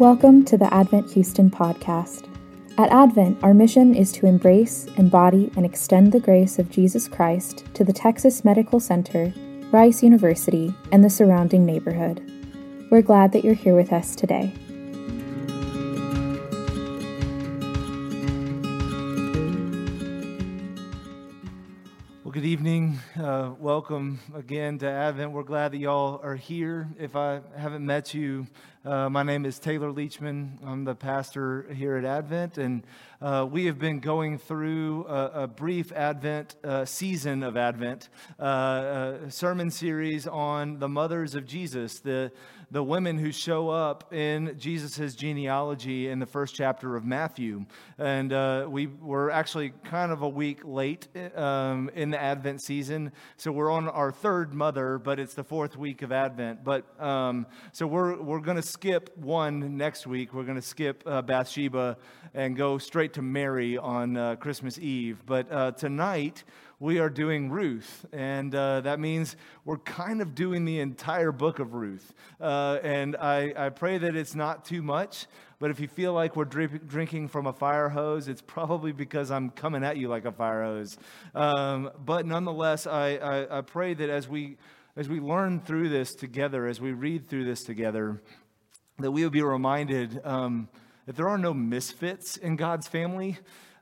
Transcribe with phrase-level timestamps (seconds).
[0.00, 2.26] Welcome to the Advent Houston podcast.
[2.78, 7.66] At Advent, our mission is to embrace, embody, and extend the grace of Jesus Christ
[7.74, 9.30] to the Texas Medical Center,
[9.70, 12.22] Rice University, and the surrounding neighborhood.
[12.90, 14.54] We're glad that you're here with us today.
[22.24, 22.98] Well, good evening.
[23.20, 25.32] Uh, welcome again to Advent.
[25.32, 26.88] We're glad that y'all are here.
[26.98, 28.46] If I haven't met you,
[28.84, 30.56] uh, my name is Taylor Leachman.
[30.64, 32.82] I'm the pastor here at Advent, and
[33.20, 38.08] uh, we have been going through a, a brief Advent uh, season of Advent,
[38.40, 42.32] uh, a sermon series on the mothers of Jesus, the
[42.70, 47.64] the women who show up in Jesus' genealogy in the first chapter of Matthew.
[47.98, 53.10] And uh, we were actually kind of a week late um, in the Advent season.
[53.36, 56.62] So we're on our third mother, but it's the fourth week of Advent.
[56.62, 60.32] But um, so we're, we're going to skip one next week.
[60.32, 61.96] We're going to skip uh, Bathsheba
[62.34, 65.22] and go straight to Mary on uh, Christmas Eve.
[65.26, 66.44] But uh, tonight,
[66.80, 69.36] we are doing Ruth, and uh, that means
[69.66, 72.14] we're kind of doing the entire book of Ruth.
[72.40, 75.26] Uh, and I, I pray that it's not too much,
[75.58, 79.30] but if you feel like we're drip, drinking from a fire hose, it's probably because
[79.30, 80.96] I'm coming at you like a fire hose.
[81.34, 84.56] Um, but nonetheless, I, I, I pray that as we,
[84.96, 88.22] as we learn through this together, as we read through this together,
[88.98, 90.70] that we will be reminded um,
[91.04, 93.36] that there are no misfits in God's family.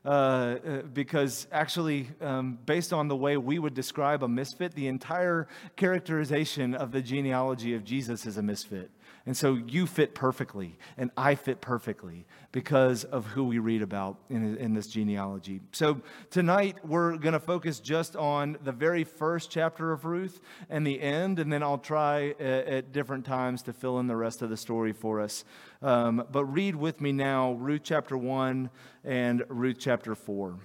[0.05, 4.87] Uh, uh, because actually, um, based on the way we would describe a misfit, the
[4.87, 8.89] entire characterization of the genealogy of Jesus is a misfit.
[9.25, 14.17] And so you fit perfectly, and I fit perfectly because of who we read about
[14.29, 15.61] in, in this genealogy.
[15.71, 20.87] So tonight we're going to focus just on the very first chapter of Ruth and
[20.87, 24.41] the end, and then I'll try at, at different times to fill in the rest
[24.41, 25.43] of the story for us.
[25.81, 28.69] Um, but read with me now Ruth chapter 1
[29.03, 30.57] and Ruth chapter 4.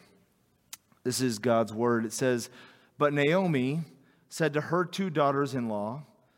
[1.02, 2.06] This is God's word.
[2.06, 2.48] It says,
[2.96, 3.82] But Naomi
[4.30, 6.02] said to her two daughters in law,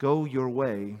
[0.00, 0.96] Go your way,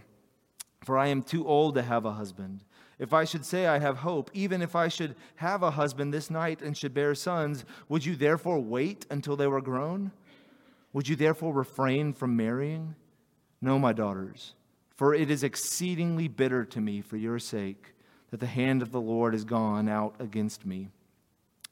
[0.84, 2.64] for I am too old to have a husband.
[2.98, 6.28] If I should say I have hope, even if I should have a husband this
[6.28, 10.12] night and should bear sons, would you therefore wait until they were grown?
[10.92, 12.94] Would you therefore refrain from marrying?
[13.62, 14.52] No, my daughters,
[14.94, 17.94] for it is exceedingly bitter to me for your sake
[18.30, 20.88] that the hand of the Lord is gone out against me.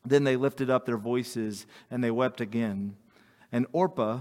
[0.02, 2.96] Then they lifted up their voices and they wept again.
[3.52, 4.20] And Orpah,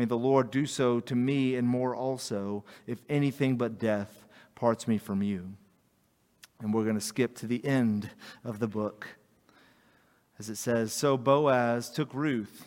[0.00, 4.88] May the Lord do so to me and more also, if anything but death parts
[4.88, 5.52] me from you.
[6.58, 8.08] And we're going to skip to the end
[8.42, 9.08] of the book.
[10.38, 12.64] As it says, So Boaz took Ruth,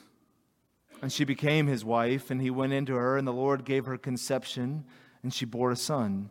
[1.02, 3.98] and she became his wife, and he went into her, and the Lord gave her
[3.98, 4.84] conception,
[5.24, 6.30] and she bore a son.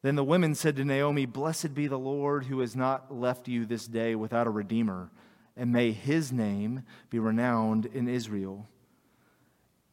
[0.00, 3.66] Then the women said to Naomi, Blessed be the Lord who has not left you
[3.66, 5.10] this day without a redeemer,
[5.54, 8.66] and may his name be renowned in Israel.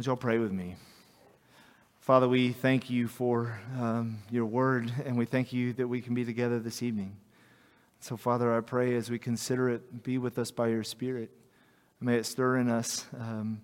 [0.00, 0.76] Would y'all pray with me?
[2.00, 6.14] Father, we thank you for um, your word, and we thank you that we can
[6.14, 7.18] be together this evening.
[8.00, 11.30] So, Father, I pray as we consider it, be with us by your Spirit.
[12.00, 13.60] May it stir in us um,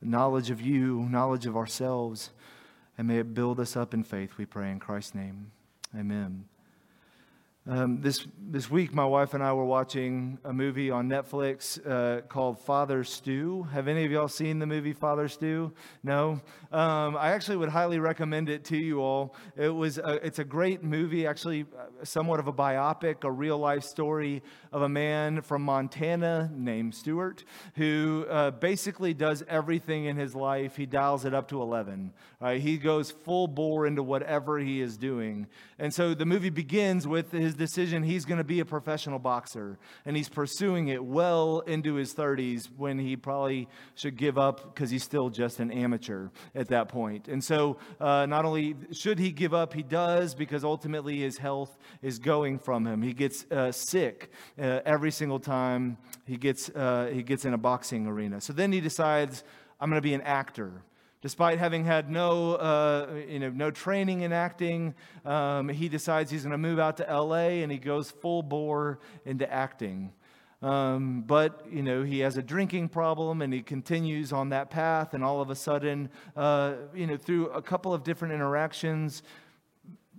[0.00, 2.30] knowledge of you, knowledge of ourselves,
[2.96, 5.50] and may it build us up in faith, we pray in Christ's name.
[5.98, 6.44] Amen.
[7.64, 12.22] Um, this, this week, my wife and I were watching a movie on Netflix uh,
[12.22, 13.62] called Father Stu.
[13.72, 15.72] Have any of y'all seen the movie Father Stu?
[16.02, 16.40] No?
[16.72, 19.36] Um, I actually would highly recommend it to you all.
[19.56, 23.58] It was a, it's a great movie, actually, uh, somewhat of a biopic, a real
[23.58, 24.42] life story
[24.72, 27.44] of a man from Montana named Stuart
[27.76, 30.74] who uh, basically does everything in his life.
[30.74, 32.12] He dials it up to 11.
[32.40, 32.60] Right?
[32.60, 35.46] He goes full bore into whatever he is doing.
[35.78, 39.18] And so the movie begins with his his decision he's going to be a professional
[39.18, 39.78] boxer.
[40.04, 44.90] And he's pursuing it well into his 30s when he probably should give up because
[44.90, 47.28] he's still just an amateur at that point.
[47.28, 51.76] And so uh, not only should he give up, he does because ultimately his health
[52.02, 53.02] is going from him.
[53.02, 57.58] He gets uh, sick uh, every single time he gets, uh, he gets in a
[57.58, 58.40] boxing arena.
[58.40, 59.44] So then he decides,
[59.80, 60.82] I'm going to be an actor.
[61.22, 66.42] Despite having had no, uh, you know, no training in acting, um, he decides he's
[66.42, 70.12] going to move out to LA and he goes full bore into acting.
[70.62, 75.14] Um, but, you know, he has a drinking problem and he continues on that path.
[75.14, 79.22] And all of a sudden, uh, you know, through a couple of different interactions,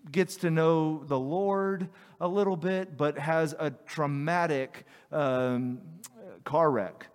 [0.09, 1.89] gets to know the Lord
[2.21, 5.81] a little bit, but has a traumatic um,
[6.45, 7.07] car wreck.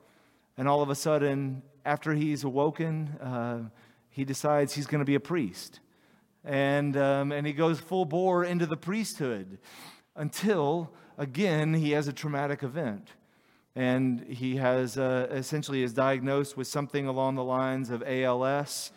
[0.59, 3.61] And all of a sudden, after he's awoken, uh,
[4.11, 5.81] he decides he's going to be a priest.
[6.45, 9.59] And, um, and he goes full bore into the priesthood
[10.15, 13.09] until, again, he has a traumatic event.
[13.75, 18.93] And he has uh, essentially is diagnosed with something along the lines of ALS,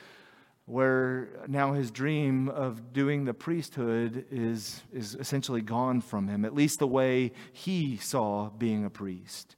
[0.66, 6.54] where now his dream of doing the priesthood is, is essentially gone from him, at
[6.54, 9.56] least the way he saw being a priest.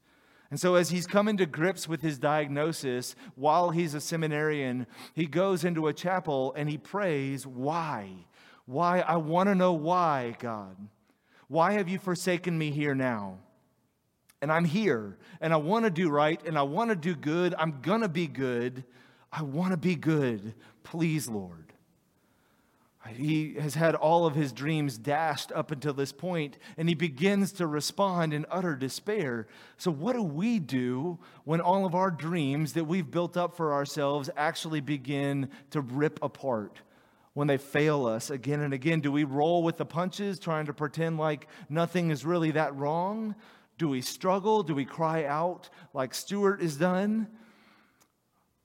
[0.53, 4.85] And so, as he's coming to grips with his diagnosis while he's a seminarian,
[5.15, 8.11] he goes into a chapel and he prays, Why?
[8.67, 8.99] Why?
[8.99, 10.77] I want to know why, God.
[11.47, 13.39] Why have you forsaken me here now?
[14.43, 17.55] And I'm here and I want to do right and I want to do good.
[17.57, 18.83] I'm going to be good.
[19.31, 20.53] I want to be good.
[20.83, 21.72] Please, Lord.
[23.09, 27.51] He has had all of his dreams dashed up until this point, and he begins
[27.53, 29.47] to respond in utter despair.
[29.77, 33.73] So, what do we do when all of our dreams that we've built up for
[33.73, 36.79] ourselves actually begin to rip apart?
[37.33, 40.73] When they fail us again and again, do we roll with the punches, trying to
[40.73, 43.35] pretend like nothing is really that wrong?
[43.77, 44.63] Do we struggle?
[44.63, 47.27] Do we cry out like Stuart is done?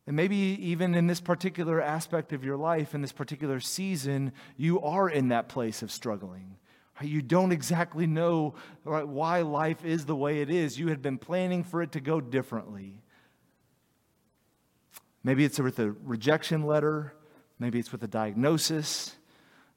[0.09, 4.81] And maybe even in this particular aspect of your life, in this particular season, you
[4.81, 6.57] are in that place of struggling.
[7.03, 10.79] You don't exactly know why life is the way it is.
[10.79, 13.03] You had been planning for it to go differently.
[15.23, 17.13] Maybe it's with a rejection letter,
[17.59, 19.15] maybe it's with a diagnosis,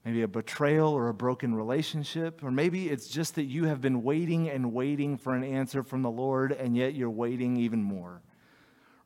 [0.06, 4.01] maybe a betrayal or a broken relationship, or maybe it's just that you have been
[4.01, 8.22] waiting and waiting for an answer from the Lord, and yet you're waiting even more.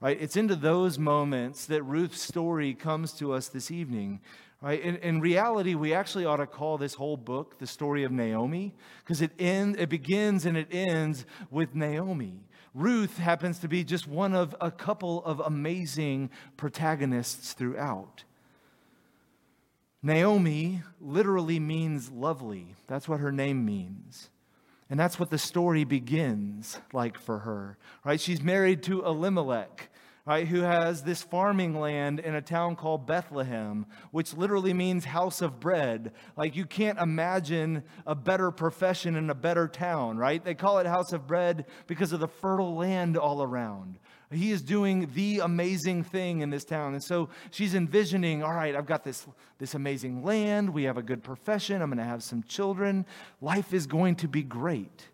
[0.06, 0.22] Right?
[0.22, 4.20] It's into those moments that Ruth's story comes to us this evening.
[4.62, 4.80] Right?
[4.80, 8.76] In, in reality, we actually ought to call this whole book the story of Naomi
[9.00, 12.44] because it, end, it begins and it ends with Naomi.
[12.76, 18.26] Ruth happens to be just one of a couple of amazing protagonists throughout.
[20.04, 22.76] Naomi literally means lovely.
[22.86, 24.30] That's what her name means.
[24.88, 28.22] And that's what the story begins like for her, right?
[28.22, 29.90] She's married to Elimelech,
[30.26, 35.40] right, who has this farming land in a town called Bethlehem, which literally means house
[35.40, 36.14] of bread.
[36.36, 40.44] Like you can't imagine a better profession in a better town, right?
[40.44, 44.00] They call it house of bread because of the fertile land all around.
[44.32, 46.94] He is doing the amazing thing in this town.
[46.94, 49.28] And so she's envisioning, all right, I've got this,
[49.60, 50.72] this amazing land.
[50.72, 51.84] We have a good profession.
[51.84, 53.06] I'm going to have some children.
[53.42, 55.08] Life is going to be great.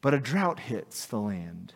[0.00, 1.74] But a drought hits the land.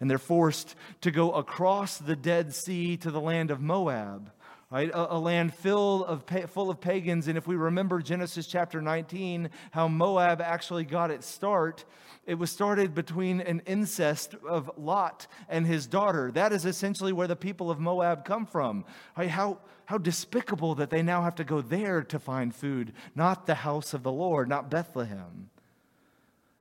[0.00, 4.30] And they're forced to go across the Dead Sea to the land of Moab
[4.70, 4.90] right?
[4.90, 7.28] A, a, land filled of, full of pagans.
[7.28, 11.84] And if we remember Genesis chapter 19, how Moab actually got its start,
[12.26, 16.32] it was started between an incest of Lot and his daughter.
[16.32, 18.84] That is essentially where the people of Moab come from.
[19.16, 19.30] Right?
[19.30, 23.54] How, how despicable that they now have to go there to find food, not the
[23.54, 25.50] house of the Lord, not Bethlehem.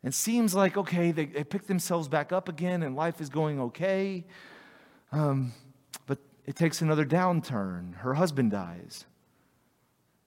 [0.05, 3.59] It seems like, okay, they, they pick themselves back up again and life is going
[3.59, 4.23] okay.
[5.11, 5.51] Um,
[6.05, 7.95] but it takes another downturn.
[7.95, 9.05] Her husband dies.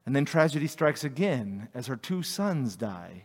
[0.04, 3.22] And then tragedy strikes again as her two sons die.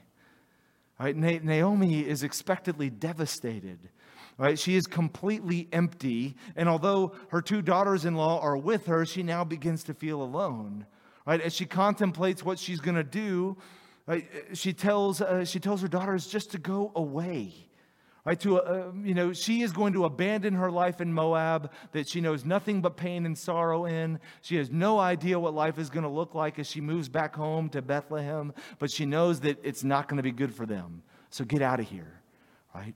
[1.00, 1.15] Right?
[1.17, 3.89] Naomi is expectedly devastated.
[4.38, 4.60] Right?
[4.60, 6.36] She is completely empty.
[6.55, 10.22] And although her two daughters in law are with her, she now begins to feel
[10.22, 10.86] alone.
[11.25, 11.41] Right?
[11.41, 13.57] As she contemplates what she's going to do,
[14.05, 14.27] Right?
[14.53, 17.53] She, tells, uh, she tells her daughters just to go away.
[18.25, 22.07] Right, to, uh, you know, she is going to abandon her life in Moab that
[22.07, 24.17] she knows nothing but pain and sorrow in.
[24.41, 27.36] She has no idea what life is going to look like as she moves back
[27.36, 31.03] home to Bethlehem, but she knows that it's not going to be good for them.
[31.31, 32.22] So get out of here,
[32.74, 32.95] right?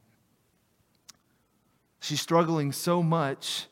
[1.99, 3.67] She's struggling so much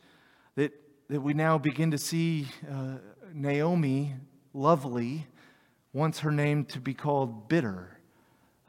[0.55, 0.73] that,
[1.07, 2.97] that we now begin to see uh,
[3.33, 4.13] Naomi,
[4.53, 5.25] lovely,
[5.95, 7.97] wants her name to be called bitter,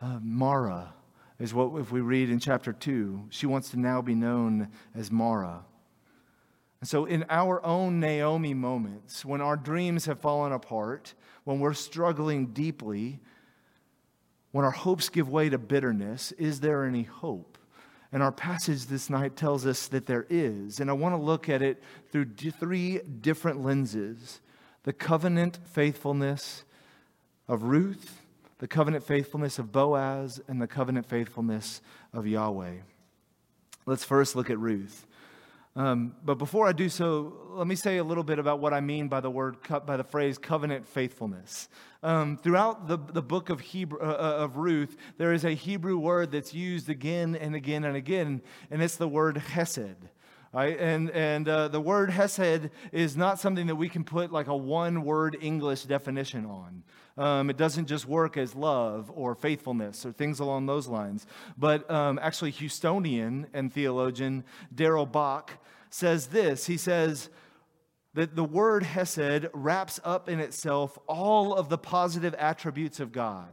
[0.00, 0.94] uh, Mara
[1.40, 5.10] is what if we read in chapter 2 she wants to now be known as
[5.10, 5.64] mara.
[6.80, 11.74] And so in our own naomi moments when our dreams have fallen apart when we're
[11.74, 13.18] struggling deeply
[14.52, 17.58] when our hopes give way to bitterness is there any hope?
[18.12, 20.78] And our passage this night tells us that there is.
[20.78, 24.40] And i want to look at it through three different lenses.
[24.84, 26.64] The covenant faithfulness
[27.48, 28.22] of ruth
[28.58, 32.76] the covenant faithfulness of Boaz and the covenant faithfulness of Yahweh.
[33.84, 35.06] Let's first look at Ruth.
[35.76, 38.80] Um, but before I do so, let me say a little bit about what I
[38.80, 41.68] mean by the word, by the phrase covenant faithfulness.
[42.02, 45.98] Um, throughout the, the book of, Hebrew, uh, uh, of Ruth, there is a Hebrew
[45.98, 50.08] word that's used again and again and again, and it's the word hesed.
[50.54, 50.78] Right?
[50.80, 54.56] And, and uh, the word hesed is not something that we can put like a
[54.56, 56.84] one word English definition on.
[57.18, 61.26] Um, it doesn't just work as love or faithfulness or things along those lines.
[61.56, 64.44] But um, actually, Houstonian and theologian
[64.74, 65.52] Daryl Bach
[65.88, 66.66] says this.
[66.66, 67.30] He says
[68.14, 73.48] that the word Hesed wraps up in itself all of the positive attributes of God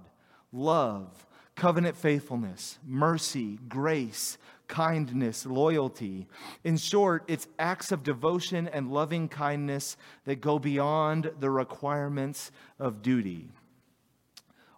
[0.52, 4.38] love, covenant faithfulness, mercy, grace,
[4.74, 6.26] kindness, loyalty.
[6.64, 13.04] In short, it's acts of devotion and loving kindness that go beyond the requirements of
[13.04, 13.50] duty.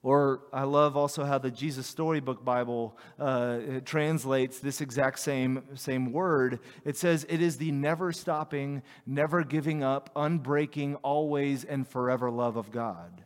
[0.04, 6.12] Or I love also how the Jesus Storybook Bible uh, translates this exact same, same
[6.12, 6.60] word.
[6.84, 12.58] It says, It is the never stopping, never giving up, unbreaking, always and forever love
[12.58, 13.24] of God.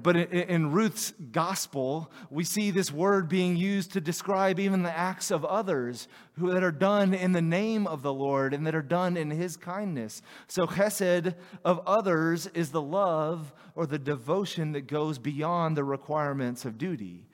[0.00, 5.30] But in Ruth's gospel, we see this word being used to describe even the acts
[5.30, 6.08] of others
[6.38, 9.30] who, that are done in the name of the Lord and that are done in
[9.30, 10.22] his kindness.
[10.46, 16.64] So, chesed of others is the love or the devotion that goes beyond the requirements
[16.64, 17.26] of duty.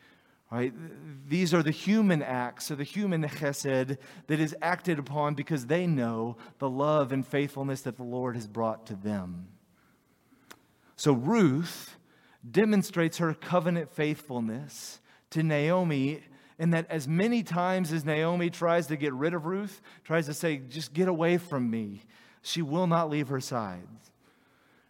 [0.51, 0.73] Right?
[1.29, 5.87] These are the human acts, or the human chesed that is acted upon because they
[5.87, 9.47] know the love and faithfulness that the Lord has brought to them.
[10.97, 11.98] So, Ruth
[12.51, 15.01] demonstrates her covenant faithfulness
[15.31, 16.23] to Naomi
[16.59, 20.35] in that as many times as Naomi tries to get rid of Ruth, tries to
[20.35, 22.03] say, just get away from me,
[22.43, 23.87] she will not leave her side.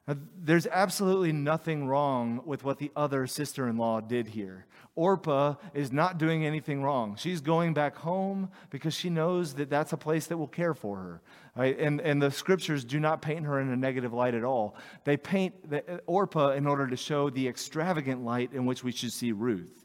[0.07, 4.65] Now, there's absolutely nothing wrong with what the other sister in law did here.
[4.99, 7.15] Orpah is not doing anything wrong.
[7.15, 10.97] She's going back home because she knows that that's a place that will care for
[10.97, 11.21] her.
[11.55, 11.79] Right?
[11.79, 14.75] And, and the scriptures do not paint her in a negative light at all.
[15.05, 18.91] They paint the, uh, Orpah in order to show the extravagant light in which we
[18.91, 19.85] should see Ruth,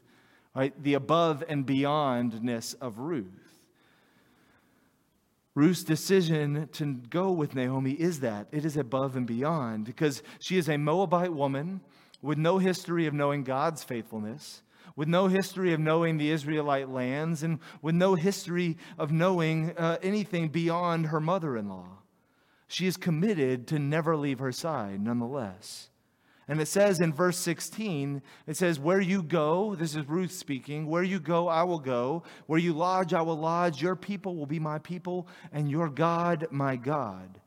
[0.52, 0.74] right?
[0.82, 3.62] the above and beyondness of Ruth.
[5.54, 10.58] Ruth's decision to go with Naomi is that it is above and beyond because she
[10.58, 11.82] is a Moabite woman
[12.20, 14.63] with no history of knowing God's faithfulness,
[14.96, 19.98] with no history of knowing the Israelite lands, and with no history of knowing uh,
[20.02, 21.98] anything beyond her mother in law.
[22.66, 25.90] She is committed to never leave her side, nonetheless.
[26.46, 30.86] And it says in verse 16, it says, Where you go, this is Ruth speaking,
[30.86, 32.22] where you go, I will go.
[32.46, 33.80] Where you lodge, I will lodge.
[33.80, 37.40] Your people will be my people, and your God, my God.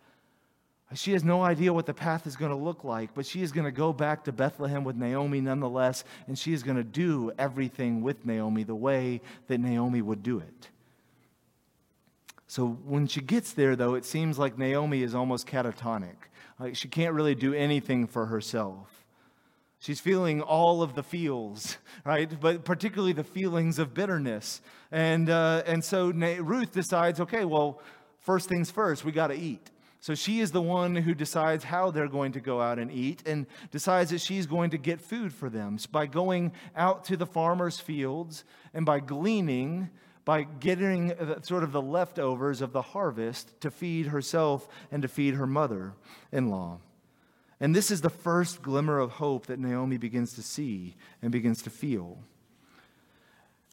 [0.94, 3.52] She has no idea what the path is going to look like, but she is
[3.52, 7.32] going to go back to Bethlehem with Naomi nonetheless, and she is going to do
[7.38, 10.70] everything with Naomi the way that Naomi would do it.
[12.48, 16.16] So when she gets there, though, it seems like Naomi is almost catatonic.
[16.58, 19.06] Like she can't really do anything for herself.
[19.80, 22.30] She's feeling all of the feels, right?
[22.40, 24.62] But particularly the feelings of bitterness.
[24.90, 27.82] And, uh, and so Ruth decides, okay, well,
[28.22, 29.70] first things first, we got to eat.
[30.00, 33.24] So she is the one who decides how they're going to go out and eat
[33.26, 37.18] and decides that she's going to get food for them so by going out to
[37.18, 39.90] the farmer's fields and by gleaning
[40.28, 45.36] by getting sort of the leftovers of the harvest to feed herself and to feed
[45.36, 45.94] her mother
[46.34, 46.80] in law.
[47.62, 51.62] And this is the first glimmer of hope that Naomi begins to see and begins
[51.62, 52.20] to feel.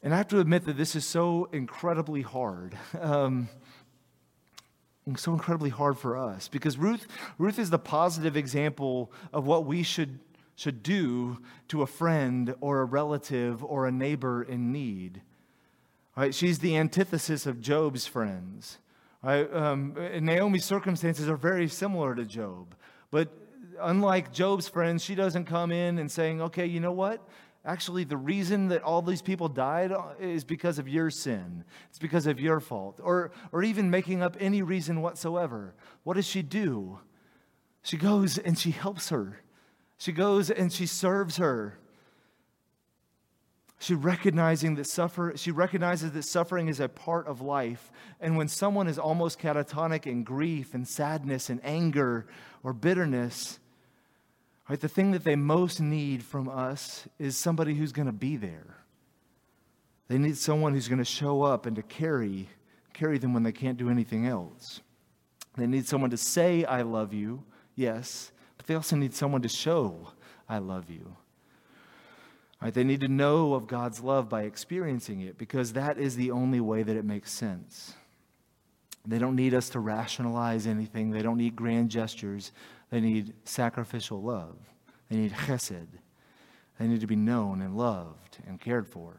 [0.01, 2.77] And I have to admit that this is so incredibly hard.
[3.01, 3.49] Um,
[5.15, 7.07] so incredibly hard for us because Ruth,
[7.37, 10.19] Ruth is the positive example of what we should
[10.55, 15.21] should do to a friend or a relative or a neighbor in need.
[16.15, 16.33] Right?
[16.33, 18.79] She's the antithesis of Job's friends.
[19.21, 22.75] Um, Naomi's circumstances are very similar to Job,
[23.09, 23.29] but
[23.79, 27.27] unlike Job's friends, she doesn't come in and saying, okay, you know what?
[27.65, 31.63] Actually, the reason that all these people died uh, is because of your sin.
[31.89, 32.99] It's because of your fault.
[33.03, 35.73] Or, or even making up any reason whatsoever.
[36.03, 36.99] What does she do?
[37.81, 39.41] She goes and she helps her.
[39.97, 41.79] She goes and she serves her.
[43.79, 47.91] She recognizing that suffer, she recognizes that suffering is a part of life.
[48.19, 52.27] And when someone is almost catatonic in grief and sadness and anger
[52.63, 53.59] or bitterness,
[54.69, 58.37] right, the thing that they most need from us is somebody who's going to be
[58.37, 58.77] there.
[60.07, 62.49] They need someone who's going to show up and to carry,
[62.93, 64.81] carry them when they can't do anything else.
[65.57, 67.43] They need someone to say, I love you,
[67.75, 70.09] yes, but they also need someone to show,
[70.47, 71.15] I love you.
[72.61, 72.73] Right?
[72.73, 76.59] They need to know of God's love by experiencing it because that is the only
[76.59, 77.93] way that it makes sense.
[79.05, 81.11] They don't need us to rationalize anything.
[81.11, 82.51] They don't need grand gestures.
[82.95, 84.55] They need sacrificial love.
[85.09, 85.99] They need chesed.
[86.79, 89.17] They need to be known and loved and cared for.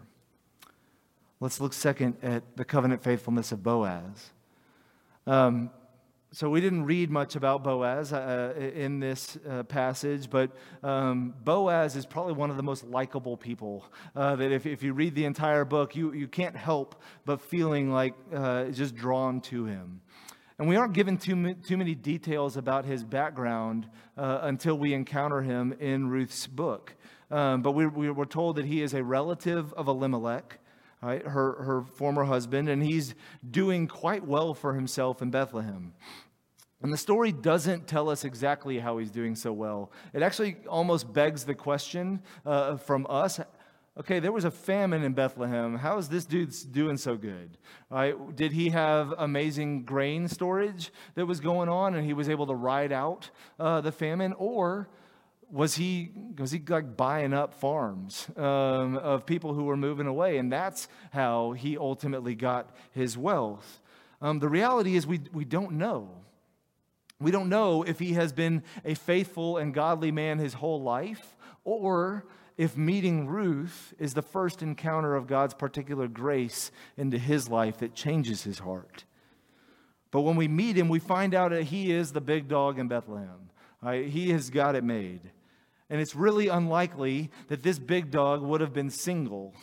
[1.40, 4.30] Let's look second at the covenant faithfulness of Boaz.
[5.26, 5.68] Um,
[6.32, 10.52] so we didn't read much about Boaz uh, in this uh, passage, but
[10.82, 13.84] um, Boaz is probably one of the most likable people.
[14.14, 17.92] Uh, that if, if you read the entire book, you, you can't help but feeling
[17.92, 20.00] like uh, just drawn to him.
[20.58, 25.42] And we aren't given too, too many details about his background uh, until we encounter
[25.42, 26.94] him in Ruth's book.
[27.30, 30.60] Um, but we, we were told that he is a relative of Elimelech.
[31.02, 33.14] Right, her, her former husband, and he's
[33.48, 35.92] doing quite well for himself in Bethlehem.
[36.82, 39.92] And the story doesn't tell us exactly how he's doing so well.
[40.14, 43.38] It actually almost begs the question uh, from us
[43.98, 45.76] okay, there was a famine in Bethlehem.
[45.76, 47.56] How is this dude doing so good?
[47.90, 48.14] Right?
[48.36, 52.54] Did he have amazing grain storage that was going on and he was able to
[52.54, 54.34] ride out uh, the famine?
[54.34, 54.88] Or
[55.50, 60.38] was he, was he like buying up farms um, of people who were moving away?
[60.38, 63.80] And that's how he ultimately got his wealth.
[64.20, 66.10] Um, the reality is, we, we don't know.
[67.18, 71.36] We don't know if he has been a faithful and godly man his whole life,
[71.64, 72.26] or
[72.56, 77.94] if meeting Ruth is the first encounter of God's particular grace into his life that
[77.94, 79.04] changes his heart.
[80.10, 82.88] But when we meet him, we find out that he is the big dog in
[82.88, 83.50] Bethlehem.
[83.82, 84.08] Right?
[84.08, 85.20] He has got it made.
[85.90, 89.54] And it's really unlikely that this big dog would have been single.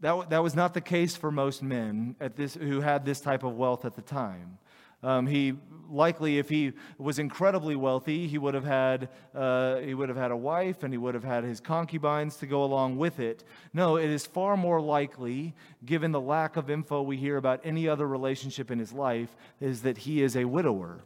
[0.00, 3.44] That, that was not the case for most men at this, who had this type
[3.44, 4.58] of wealth at the time.
[5.06, 5.54] Um, he
[5.88, 10.32] likely, if he was incredibly wealthy, he would have had uh, he would have had
[10.32, 13.44] a wife and he would have had his concubines to go along with it.
[13.72, 17.88] No, it is far more likely, given the lack of info we hear about any
[17.88, 21.04] other relationship in his life, is that he is a widower.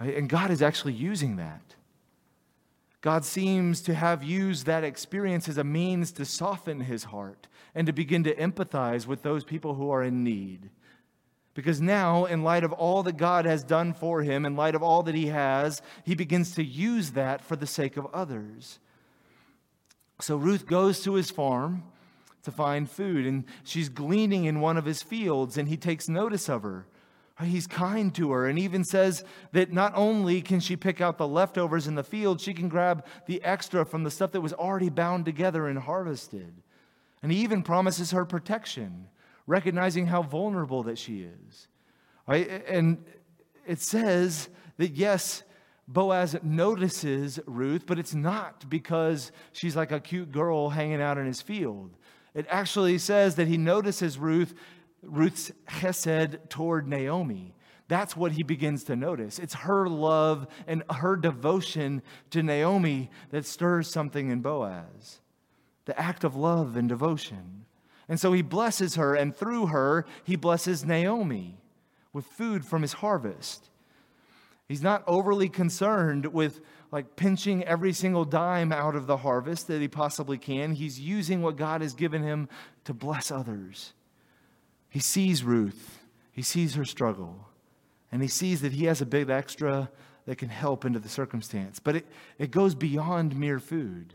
[0.00, 0.16] Right?
[0.16, 1.74] And God is actually using that.
[3.00, 7.86] God seems to have used that experience as a means to soften his heart and
[7.88, 10.70] to begin to empathize with those people who are in need.
[11.60, 14.82] Because now, in light of all that God has done for him, in light of
[14.82, 18.78] all that he has, he begins to use that for the sake of others.
[20.22, 21.82] So Ruth goes to his farm
[22.44, 26.48] to find food, and she's gleaning in one of his fields, and he takes notice
[26.48, 26.86] of her.
[27.42, 31.28] He's kind to her and even says that not only can she pick out the
[31.28, 34.88] leftovers in the field, she can grab the extra from the stuff that was already
[34.88, 36.54] bound together and harvested.
[37.22, 39.08] And he even promises her protection
[39.50, 41.66] recognizing how vulnerable that she is.
[42.26, 42.64] Right?
[42.68, 43.04] And
[43.66, 45.42] it says that, yes,
[45.88, 51.26] Boaz notices Ruth, but it's not because she's like a cute girl hanging out in
[51.26, 51.90] his field.
[52.32, 54.54] It actually says that he notices Ruth,
[55.02, 57.56] Ruth's chesed toward Naomi.
[57.88, 59.40] That's what he begins to notice.
[59.40, 65.20] It's her love and her devotion to Naomi that stirs something in Boaz.
[65.86, 67.59] The act of love and devotion.
[68.10, 71.58] And so he blesses her, and through her, he blesses Naomi
[72.12, 73.70] with food from his harvest.
[74.66, 79.80] He's not overly concerned with like pinching every single dime out of the harvest that
[79.80, 80.72] he possibly can.
[80.72, 82.48] He's using what God has given him
[82.82, 83.92] to bless others.
[84.88, 86.00] He sees Ruth,
[86.32, 87.46] he sees her struggle,
[88.10, 89.88] and he sees that he has a big extra
[90.26, 91.78] that can help into the circumstance.
[91.78, 92.06] But it,
[92.38, 94.14] it goes beyond mere food.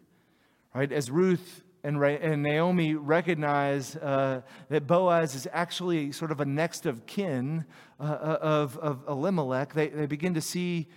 [0.74, 0.92] Right?
[0.92, 6.86] As Ruth and, and Naomi recognize uh, that Boaz is actually sort of a next
[6.86, 7.66] of kin
[8.00, 10.88] uh, uh, of, of Elimelech, they, they begin to see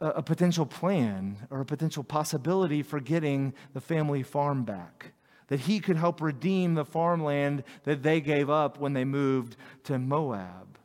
[0.00, 5.12] a potential plan or a potential possibility for getting the family farm back.
[5.48, 9.98] That he could help redeem the farmland that they gave up when they moved to
[9.98, 10.78] Moab.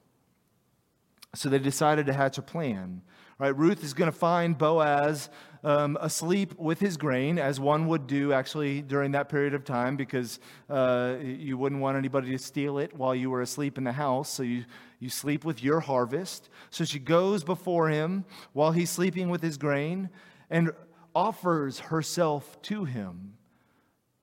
[1.36, 3.02] So they decided to hatch a plan.
[3.38, 5.30] Right, Ruth is going to find Boaz
[5.64, 9.96] um, asleep with his grain, as one would do actually during that period of time,
[9.96, 13.92] because uh, you wouldn't want anybody to steal it while you were asleep in the
[13.92, 14.30] house.
[14.30, 14.66] So you,
[15.00, 16.50] you sleep with your harvest.
[16.70, 20.10] So she goes before him while he's sleeping with his grain
[20.50, 20.72] and
[21.16, 23.38] offers herself to him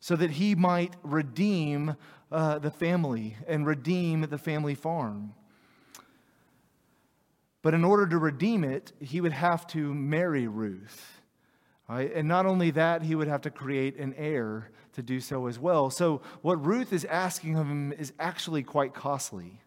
[0.00, 1.96] so that he might redeem
[2.32, 5.34] uh, the family and redeem the family farm.
[7.62, 11.19] But in order to redeem it, he would have to marry Ruth.
[11.90, 12.14] Right?
[12.14, 15.58] And not only that, he would have to create an heir to do so as
[15.58, 15.90] well.
[15.90, 19.60] So, what Ruth is asking of him is actually quite costly.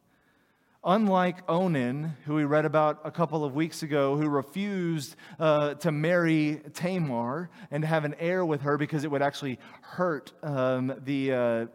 [0.85, 5.91] Unlike Onan, who we read about a couple of weeks ago, who refused uh, to
[5.91, 11.33] marry Tamar and have an heir with her because it would actually hurt um, the,
[11.33, 11.65] uh,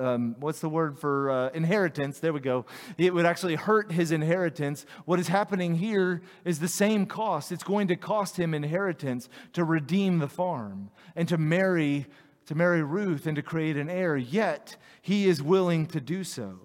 [0.00, 2.18] um, what's the word for uh, inheritance?
[2.18, 2.66] There we go.
[2.98, 4.86] It would actually hurt his inheritance.
[5.04, 7.52] What is happening here is the same cost.
[7.52, 12.06] It's going to cost him inheritance to redeem the farm and to marry
[12.46, 14.16] to marry Ruth and to create an heir.
[14.16, 16.58] Yet he is willing to do so.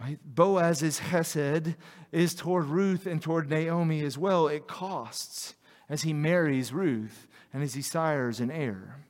[0.00, 0.18] Right?
[0.24, 1.74] Boaz's hesed
[2.12, 4.48] is toward Ruth and toward Naomi as well.
[4.48, 5.54] It costs
[5.90, 9.05] as he marries Ruth and as he sires an heir.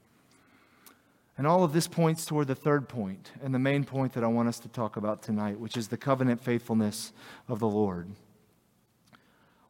[1.39, 4.29] And all of this points toward the third point and the main point that I
[4.29, 7.13] want us to talk about tonight, which is the covenant faithfulness
[7.47, 8.11] of the Lord.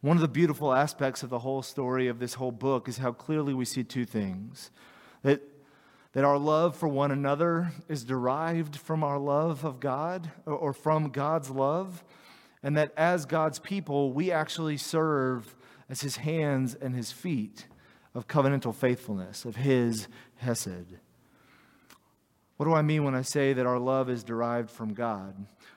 [0.01, 3.11] One of the beautiful aspects of the whole story of this whole book is how
[3.11, 4.71] clearly we see two things
[5.23, 5.43] that,
[6.13, 10.73] that our love for one another is derived from our love of God or, or
[10.73, 12.05] from God's love,
[12.63, 15.57] and that as God's people, we actually serve
[15.89, 17.67] as his hands and his feet
[18.15, 20.99] of covenantal faithfulness, of his Hesed.
[22.57, 25.35] What do I mean when I say that our love is derived from God?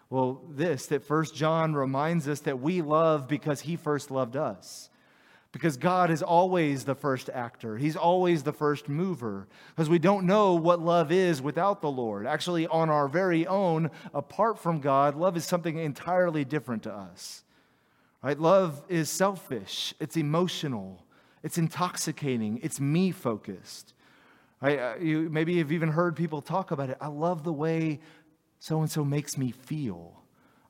[0.09, 4.89] Well, this, that First John reminds us that we love because he first loved us.
[5.51, 7.77] Because God is always the first actor.
[7.77, 9.47] He's always the first mover.
[9.69, 12.27] Because we don't know what love is without the Lord.
[12.27, 17.43] Actually, on our very own, apart from God, love is something entirely different to us.
[18.21, 18.39] Right?
[18.39, 21.05] Love is selfish, it's emotional,
[21.41, 23.93] it's intoxicating, it's me focused.
[24.61, 26.97] I, you, maybe you've even heard people talk about it.
[26.99, 27.99] I love the way
[28.59, 30.15] so and so makes me feel.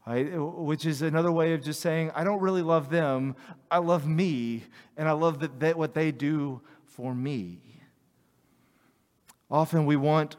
[0.06, 0.28] Right?
[0.36, 3.36] Which is another way of just saying, I don't really love them.
[3.70, 4.64] I love me,
[4.98, 7.60] and I love that, that what they do for me.
[9.52, 10.36] Often we want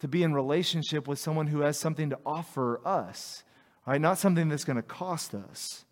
[0.00, 3.42] to be in relationship with someone who has something to offer us,
[3.86, 4.00] right?
[4.00, 5.84] not something that's going to cost us.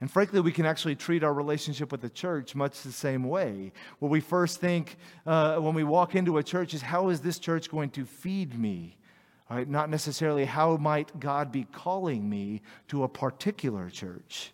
[0.00, 3.72] And frankly, we can actually treat our relationship with the church much the same way.
[3.98, 7.38] What we first think uh, when we walk into a church is, how is this
[7.38, 8.96] church going to feed me?
[9.50, 9.68] Right?
[9.68, 14.52] Not necessarily how might God be calling me to a particular church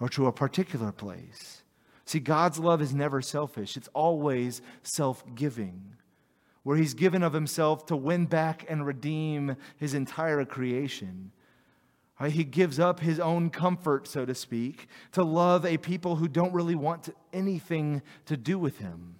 [0.00, 1.62] or to a particular place.
[2.04, 5.94] See, God's love is never selfish, it's always self giving,
[6.62, 11.32] where He's given of Himself to win back and redeem His entire creation.
[12.22, 16.54] He gives up his own comfort, so to speak, to love a people who don't
[16.54, 19.16] really want anything to do with him.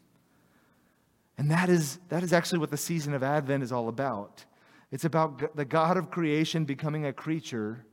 [1.36, 4.44] And that is, that is actually what the season of Advent is all about.
[4.92, 7.84] It's about the God of creation becoming a creature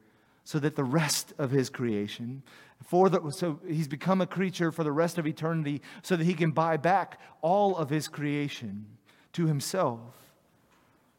[0.43, 2.43] so that the rest of his creation,
[2.83, 6.35] for the, so he's become a creature for the rest of eternity so that he
[6.35, 8.85] can buy back all of his creation
[9.33, 10.30] to himself.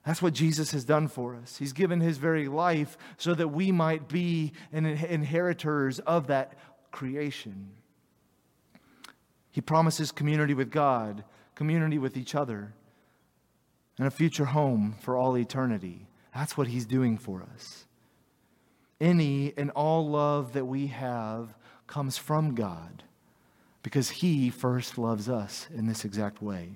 [0.05, 1.57] That's what Jesus has done for us.
[1.59, 6.59] He's given his very life so that we might be inheritors of that
[6.91, 7.71] creation.
[9.51, 12.73] He promises community with God, community with each other,
[13.99, 16.09] and a future home for all eternity.
[16.35, 17.87] That's what he's doing for us.
[19.01, 21.55] Any and all love that we have
[21.87, 23.05] comes from God
[23.83, 26.71] because he first loves us in this exact way.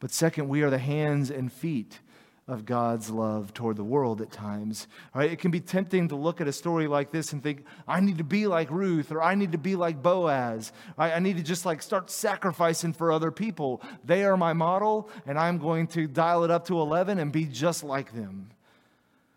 [0.00, 2.00] But second, we are the hands and feet
[2.48, 4.88] of God's love toward the world at times.
[5.14, 5.30] Right?
[5.30, 8.18] It can be tempting to look at a story like this and think, I need
[8.18, 10.72] to be like Ruth or I need to be like Boaz.
[10.98, 13.80] I, I need to just like start sacrificing for other people.
[14.04, 17.44] They are my model and I'm going to dial it up to 11 and be
[17.44, 18.50] just like them.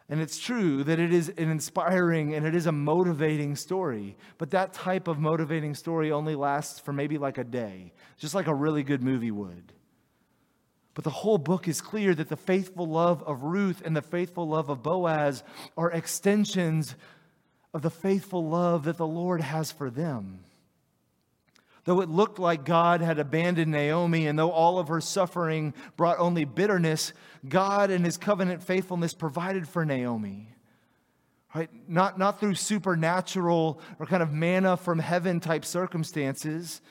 [0.08, 4.52] And it's true that it is an inspiring and it is a motivating story, but
[4.52, 8.54] that type of motivating story only lasts for maybe like a day, just like a
[8.54, 9.74] really good movie would.
[10.96, 14.48] But the whole book is clear that the faithful love of Ruth and the faithful
[14.48, 15.44] love of Boaz
[15.78, 16.96] are extensions
[17.74, 20.40] of the faithful love that the Lord has for them.
[21.84, 26.18] Though it looked like God had abandoned Naomi, and though all of her suffering brought
[26.18, 27.12] only bitterness,
[27.48, 30.48] God and his covenant faithfulness provided for Naomi.
[31.54, 31.70] Right?
[31.88, 36.82] Not, not through supernatural or kind of manna from heaven type circumstances,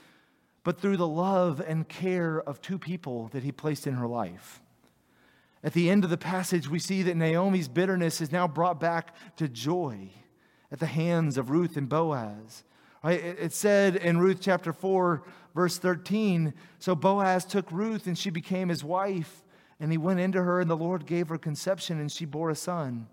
[0.65, 4.61] but through the love and care of two people that he placed in her life.
[5.63, 9.15] At the end of the passage, we see that Naomi's bitterness is now brought back
[9.37, 10.11] to joy
[10.73, 12.65] at the hands of Ruth and Boaz.
[13.05, 15.23] It said in Ruth chapter 4,
[15.55, 19.43] verse 13 So Boaz took Ruth, and she became his wife.
[19.81, 22.55] And he went into her, and the Lord gave her conception, and she bore a
[22.55, 23.07] son.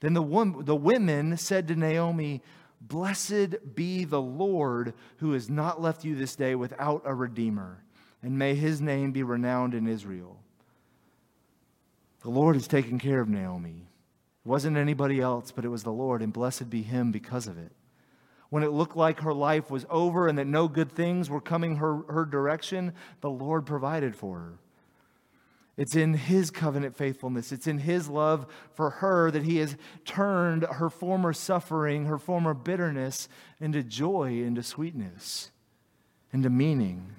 [0.00, 2.42] Then the, the women said to Naomi,
[2.88, 7.82] Blessed be the Lord who has not left you this day without a redeemer,
[8.22, 10.38] and may his name be renowned in Israel.
[12.22, 13.88] The Lord has taken care of Naomi.
[14.44, 17.58] It wasn't anybody else, but it was the Lord, and blessed be him because of
[17.58, 17.72] it
[18.50, 21.76] when it looked like her life was over and that no good things were coming
[21.76, 24.58] her, her direction, the Lord provided for her.
[25.76, 30.62] It's in His covenant faithfulness, it's in His love for her that He has turned
[30.64, 33.28] her former suffering, her former bitterness,
[33.60, 35.50] into joy, into sweetness,
[36.32, 37.12] into meaning.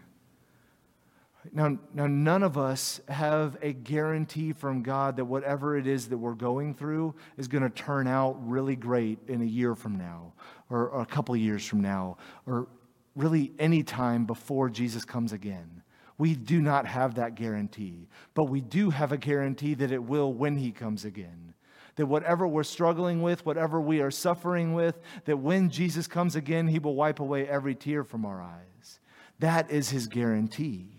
[1.53, 6.17] Now, now, none of us have a guarantee from God that whatever it is that
[6.17, 10.33] we're going through is going to turn out really great in a year from now,
[10.69, 12.67] or, a couple years from now, or
[13.15, 15.83] really any time before Jesus comes again.
[16.17, 20.33] We do not have that guarantee, but we do have a guarantee that it will
[20.33, 21.53] when he comes again.
[21.95, 26.67] That whatever we're struggling with, whatever we are suffering with, that when Jesus comes again,
[26.67, 28.99] he will wipe away every tear from our eyes.
[29.39, 30.97] That is his guarantee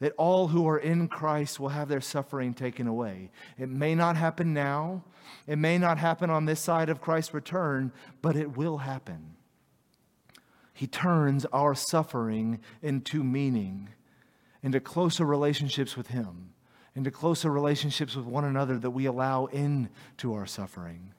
[0.00, 3.30] that all who are in Christ will have their suffering taken away.
[3.56, 5.04] It may not happen now,
[5.46, 9.36] it may not happen on this side of Christ's return, but it will happen.
[10.74, 13.90] He turns our suffering into meaning,
[14.64, 16.54] into closer relationships with Him,
[16.96, 21.12] into closer relationships with one another that we allow into our suffering.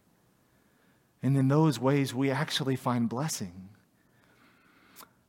[1.21, 3.69] And in those ways, we actually find blessing.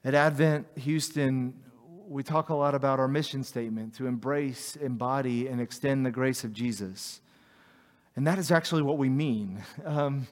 [0.02, 1.52] At Advent Houston,
[2.08, 6.42] we talk a lot about our mission statement to embrace, embody, and extend the grace
[6.42, 7.20] of Jesus.
[8.16, 9.62] And that is actually what we mean.
[9.84, 10.26] Um,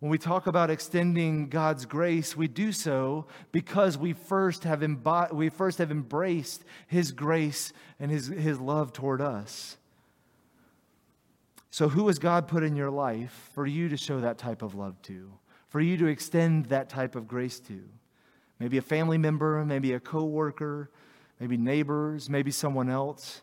[0.00, 5.32] when we talk about extending God's grace, we do so because we first have, embo-
[5.32, 9.78] we first have embraced His grace and His, His love toward us.
[11.70, 14.74] So, who has God put in your life for you to show that type of
[14.74, 15.30] love to,
[15.68, 17.82] for you to extend that type of grace to?
[18.58, 20.90] Maybe a family member, maybe a coworker,
[21.40, 23.42] maybe neighbors, maybe someone else.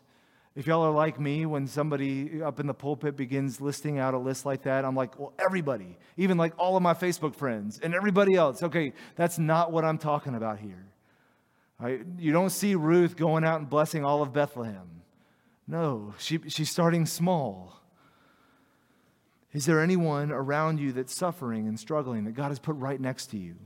[0.56, 4.18] If y'all are like me, when somebody up in the pulpit begins listing out a
[4.18, 7.92] list like that, I'm like, well, everybody, even like all of my Facebook friends and
[7.92, 8.62] everybody else.
[8.62, 10.86] Okay, that's not what I'm talking about here.
[11.80, 12.02] Right?
[12.18, 15.02] You don't see Ruth going out and blessing all of Bethlehem.
[15.66, 17.80] No, she, she's starting small.
[19.52, 23.26] Is there anyone around you that's suffering and struggling that God has put right next
[23.30, 23.56] to you?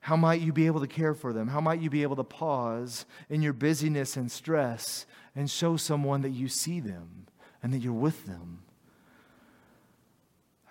[0.00, 1.48] How might you be able to care for them?
[1.48, 6.22] How might you be able to pause in your busyness and stress and show someone
[6.22, 7.26] that you see them
[7.62, 8.62] and that you're with them?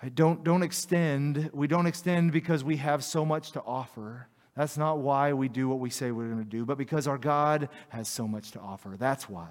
[0.02, 1.50] I don't, don't extend.
[1.52, 4.26] We don't extend because we have so much to offer.
[4.56, 7.18] That's not why we do what we say we're going to do, but because our
[7.18, 8.96] God has so much to offer.
[8.98, 9.48] That's why.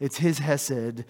[0.00, 1.04] It's His Hesed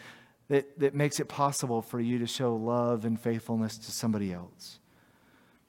[0.48, 4.80] that, that makes it possible for you to show love and faithfulness to somebody else.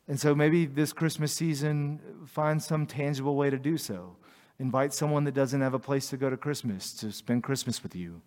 [0.08, 4.16] And so maybe this Christmas season, find some tangible way to do so.
[4.62, 7.96] Invite someone that doesn't have a place to go to Christmas to spend Christmas with
[7.96, 8.22] you.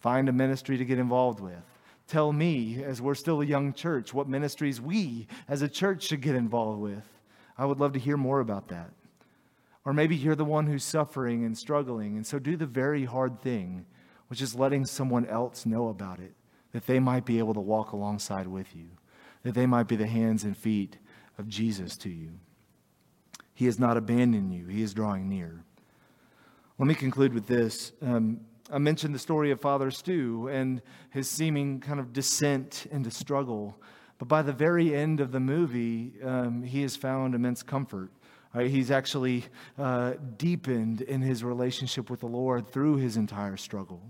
[0.00, 1.62] Find a ministry to get involved with.
[2.08, 6.20] Tell me, as we're still a young church, what ministries we as a church should
[6.20, 7.08] get involved with.
[7.56, 8.90] I would love to hear more about that.
[9.84, 13.40] Or maybe you're the one who's suffering and struggling, and so do the very hard
[13.40, 13.86] thing,
[14.26, 16.34] which is letting someone else know about it,
[16.72, 18.88] that they might be able to walk alongside with you
[19.42, 20.98] that they might be the hands and feet
[21.38, 22.30] of Jesus to you.
[23.54, 25.64] He has not abandoned you, He is drawing near.
[26.78, 27.92] Let me conclude with this.
[28.02, 33.10] Um, I mentioned the story of Father Stu and his seeming kind of descent into
[33.10, 33.76] struggle.
[34.18, 38.10] But by the very end of the movie, um, he has found immense comfort.
[38.54, 38.70] Right?
[38.70, 39.44] He's actually
[39.78, 44.00] uh, deepened in his relationship with the Lord through his entire struggle.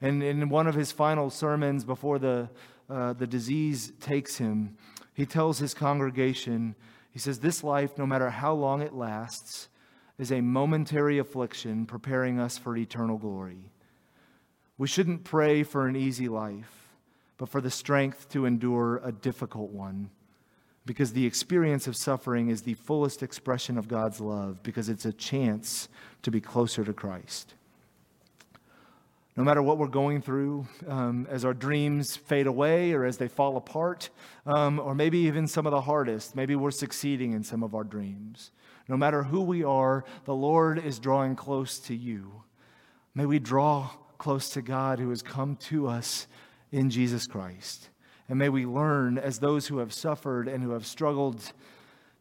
[0.00, 2.48] And in one of his final sermons before the
[2.88, 4.76] uh, the disease takes him,
[5.12, 6.76] he tells his congregation,
[7.16, 9.70] he says, This life, no matter how long it lasts,
[10.18, 13.70] is a momentary affliction preparing us for eternal glory.
[14.76, 16.90] We shouldn't pray for an easy life,
[17.38, 20.10] but for the strength to endure a difficult one.
[20.84, 25.12] because the experience of suffering is the fullest expression of God's love, because it's a
[25.14, 25.88] chance
[26.20, 27.54] to be closer to Christ.
[29.36, 33.28] No matter what we're going through, um, as our dreams fade away or as they
[33.28, 34.08] fall apart,
[34.46, 37.84] um, or maybe even some of the hardest, maybe we're succeeding in some of our
[37.84, 38.50] dreams.
[38.88, 42.44] No matter who we are, the Lord is drawing close to you.
[43.14, 46.26] May we draw close to God who has come to us
[46.72, 47.90] in Jesus Christ.
[48.28, 51.52] And may we learn, as those who have suffered and who have struggled,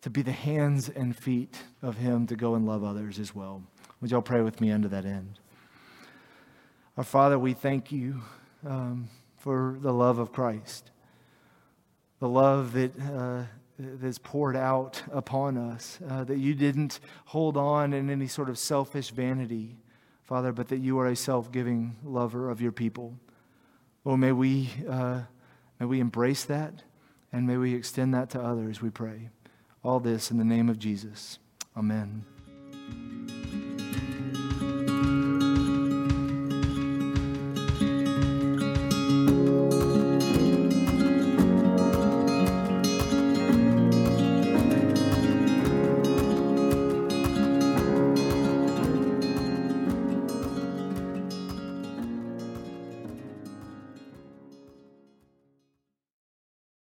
[0.01, 3.63] to be the hands and feet of Him to go and love others as well.
[4.01, 5.39] Would y'all pray with me unto that end?
[6.98, 8.22] Our Father, we thank you
[8.66, 10.92] um, for the love of Christ,
[12.20, 13.00] the love that.
[13.00, 13.44] Uh,
[13.78, 18.58] that's poured out upon us, uh, that you didn't hold on in any sort of
[18.58, 19.76] selfish vanity,
[20.24, 23.18] Father, but that you are a self giving lover of your people.
[24.06, 25.24] Oh, may we, uh,
[25.80, 26.84] may we embrace that
[27.34, 29.30] and may we extend that to others, we pray.
[29.84, 31.38] All this in the name of Jesus.
[31.76, 32.24] Amen.